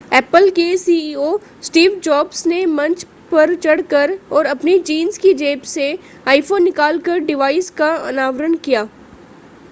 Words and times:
apple 0.11 0.49
के 0.51 0.63
CEO 0.77 1.25
Steve 1.63 1.99
Jobs 2.03 2.45
ने 2.47 2.65
मंच 2.67 3.03
पर 3.31 3.53
चढ़ 3.55 3.81
कर 3.83 4.17
और 4.31 4.45
अपनी 4.45 4.77
जींस 4.81 5.17
की 5.17 5.33
जेब 5.33 5.61
से 5.73 5.91
आईफ़ोन 6.27 6.63
निकालकर 6.63 7.19
डिवाइस 7.21 7.69
का 7.73 7.93
अनावरण 7.97 8.55
किया 8.59 8.87